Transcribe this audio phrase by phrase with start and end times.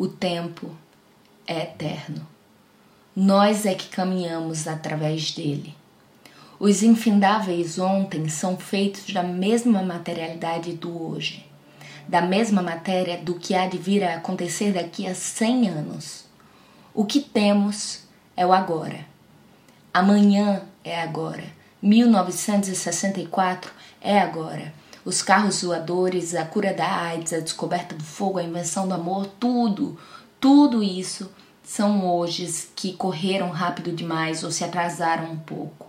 [0.00, 0.74] O tempo
[1.46, 2.26] é eterno.
[3.14, 5.76] Nós é que caminhamos através dele.
[6.58, 11.44] Os infindáveis ontem são feitos da mesma materialidade do hoje,
[12.08, 16.24] da mesma matéria do que há de vir a acontecer daqui a cem anos.
[16.94, 18.04] O que temos
[18.34, 19.04] é o agora.
[19.92, 21.44] Amanhã é agora.
[21.82, 23.70] 1964
[24.00, 24.72] é agora.
[25.04, 29.26] Os carros voadores, a cura da AIDS, a descoberta do fogo, a invenção do amor,
[29.38, 29.98] tudo,
[30.40, 31.30] tudo isso
[31.62, 35.86] são hoje que correram rápido demais ou se atrasaram um pouco.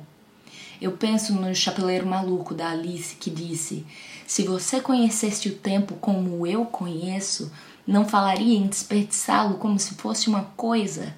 [0.82, 3.86] Eu penso no chapeleiro maluco da Alice que disse:
[4.26, 7.52] Se você conhecesse o tempo como eu conheço,
[7.86, 11.14] não falaria em desperdiçá-lo como se fosse uma coisa.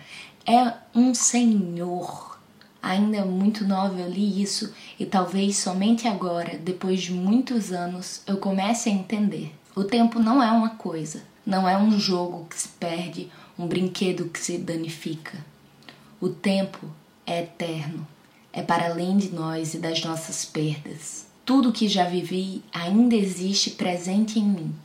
[0.46, 2.33] É um senhor.
[2.84, 8.36] Ainda muito nova eu li isso e talvez somente agora, depois de muitos anos, eu
[8.36, 9.56] comece a entender.
[9.74, 14.28] O tempo não é uma coisa, não é um jogo que se perde um brinquedo
[14.28, 15.38] que se danifica.
[16.20, 16.86] O tempo
[17.26, 18.06] é eterno,
[18.52, 21.26] é para além de nós e das nossas perdas.
[21.46, 24.76] Tudo que já vivi ainda existe presente em mim,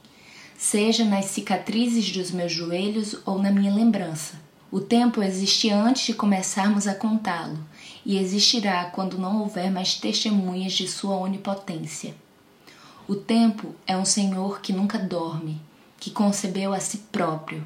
[0.56, 4.34] seja nas cicatrizes dos meus joelhos ou na minha lembrança.
[4.70, 7.58] O tempo existe antes de começarmos a contá-lo
[8.08, 12.14] e existirá quando não houver mais testemunhas de sua onipotência.
[13.06, 15.60] O tempo é um Senhor que nunca dorme,
[16.00, 17.62] que concebeu a si próprio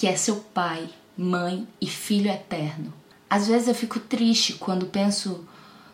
[0.00, 2.90] que é seu pai, mãe e filho eterno.
[3.28, 5.46] Às vezes eu fico triste quando penso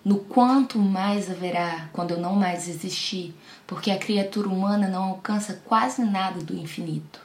[0.04, 3.34] no quanto mais haverá quando eu não mais existir,
[3.66, 7.20] porque a criatura humana não alcança quase nada do infinito.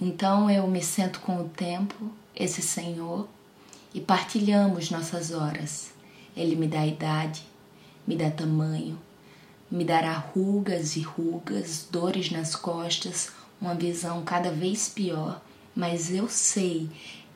[0.00, 3.28] Então eu me sento com o tempo, esse Senhor,
[3.96, 5.90] e partilhamos nossas horas.
[6.36, 7.42] Ele me dá idade,
[8.06, 8.98] me dá tamanho,
[9.70, 15.40] me dará rugas e rugas, dores nas costas, uma visão cada vez pior,
[15.74, 16.90] mas eu sei,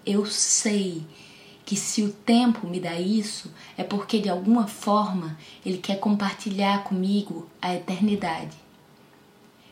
[0.05, 1.03] eu sei
[1.64, 6.84] que se o tempo me dá isso, é porque de alguma forma ele quer compartilhar
[6.84, 8.54] comigo a eternidade.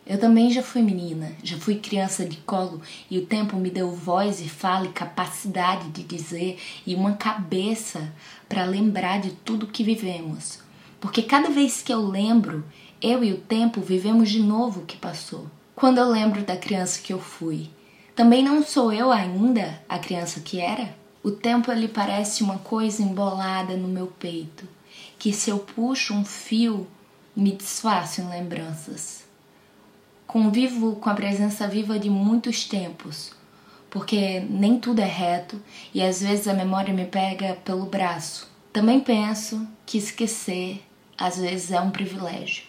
[0.09, 2.81] Eu também já fui menina, já fui criança de colo
[3.11, 8.11] e o tempo me deu voz e fala e capacidade de dizer e uma cabeça
[8.49, 10.61] para lembrar de tudo que vivemos.
[10.99, 12.65] Porque cada vez que eu lembro,
[13.03, 15.47] eu e o tempo vivemos de novo o que passou
[15.77, 17.69] quando eu lembro da criança que eu fui.
[18.17, 20.97] Também não sou eu ainda a criança que era?
[21.23, 24.67] O tempo ele parece uma coisa embolada no meu peito,
[25.19, 26.87] que se eu puxo um fio,
[27.37, 29.28] me desfaço em lembranças.
[30.29, 33.33] Convivo com a presença viva de muitos tempos,
[33.89, 35.59] porque nem tudo é reto
[35.95, 38.47] e às vezes a memória me pega pelo braço.
[38.71, 40.85] Também penso que esquecer
[41.17, 42.65] às vezes é um privilégio.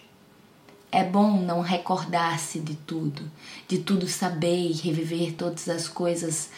[0.90, 3.30] É bom não recordar-se de tudo,
[3.68, 6.48] de tudo saber e reviver todas as coisas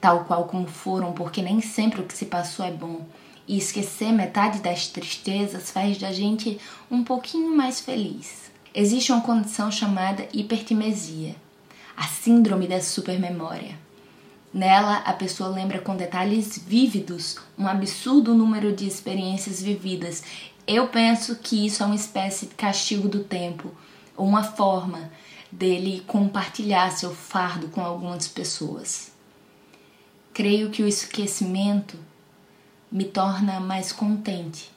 [0.00, 3.04] tal qual como foram, porque nem sempre o que se passou é bom.
[3.48, 8.51] E esquecer metade das tristezas faz da gente um pouquinho mais feliz.
[8.74, 11.36] Existe uma condição chamada hipertimesia,
[11.94, 13.78] a síndrome da supermemória.
[14.52, 20.22] Nela, a pessoa lembra com detalhes vívidos um absurdo número de experiências vividas.
[20.66, 23.70] Eu penso que isso é uma espécie de castigo do tempo,
[24.16, 25.10] uma forma
[25.50, 29.12] dele compartilhar seu fardo com algumas pessoas.
[30.32, 31.98] Creio que o esquecimento
[32.90, 34.70] me torna mais contente,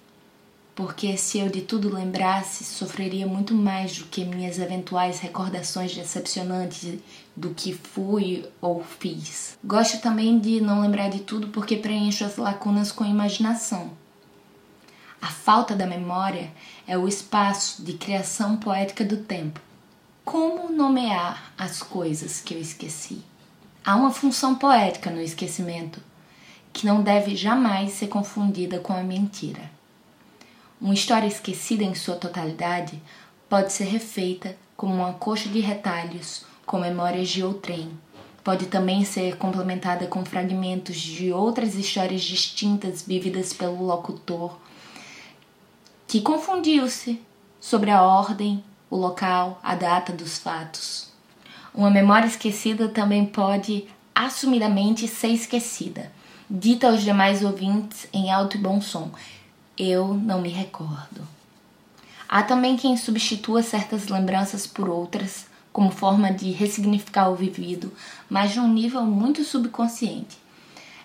[0.75, 6.99] porque se eu de tudo lembrasse, sofreria muito mais do que minhas eventuais recordações decepcionantes
[7.33, 9.57] do que fui ou fiz.
[9.63, 13.91] Gosto também de não lembrar de tudo porque preencho as lacunas com imaginação.
[15.21, 16.51] A falta da memória
[16.85, 19.61] é o espaço de criação poética do tempo.
[20.25, 23.23] Como nomear as coisas que eu esqueci?
[23.83, 26.01] Há uma função poética no esquecimento
[26.73, 29.71] que não deve jamais ser confundida com a mentira.
[30.85, 33.01] Uma história esquecida em sua totalidade
[33.49, 37.89] pode ser refeita como uma coxa de retalhos com memórias de outrem.
[38.43, 44.59] Pode também ser complementada com fragmentos de outras histórias distintas vividas pelo locutor
[46.07, 47.19] que confundiu-se
[47.59, 51.11] sobre a ordem, o local, a data dos fatos.
[51.73, 56.11] Uma memória esquecida também pode assumidamente ser esquecida,
[56.47, 59.09] dita aos demais ouvintes em alto e bom som:
[59.77, 61.27] Eu não me recordo.
[62.27, 67.91] Há também quem substitua certas lembranças por outras, como forma de ressignificar o vivido,
[68.29, 70.37] mas num nível muito subconsciente.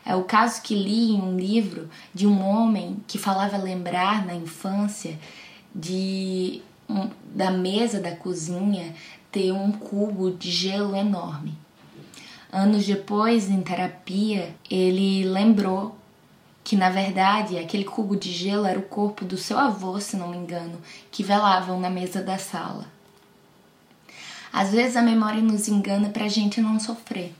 [0.04, 4.34] É o caso que li em um livro de um homem que falava lembrar na
[4.34, 5.18] infância
[5.74, 8.94] de um, da mesa da cozinha
[9.30, 11.54] ter um cubo de gelo enorme.
[12.52, 15.96] Anos depois, em terapia, ele lembrou
[16.70, 20.28] que na verdade aquele cubo de gelo era o corpo do seu avô, se não
[20.28, 20.80] me engano,
[21.10, 22.86] que velavam na mesa da sala.
[24.52, 27.34] Às vezes a memória nos engana para a gente não sofrer.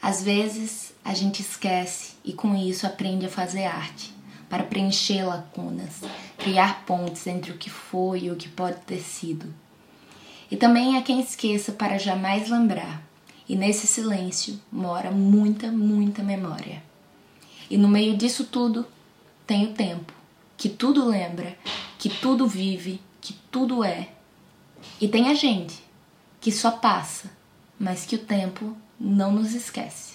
[0.00, 4.14] Às vezes a gente esquece e com isso aprende a fazer arte,
[4.48, 6.02] para preencher lacunas,
[6.38, 9.52] criar pontes entre o que foi e o que pode ter sido.
[10.48, 13.02] E também há quem esqueça para jamais lembrar,
[13.48, 16.88] e nesse silêncio mora muita, muita memória.
[17.70, 18.84] E no meio disso tudo
[19.46, 20.12] tem o tempo,
[20.56, 21.56] que tudo lembra,
[21.98, 24.08] que tudo vive, que tudo é.
[25.00, 25.80] E tem a gente,
[26.40, 27.30] que só passa,
[27.78, 30.09] mas que o tempo não nos esquece.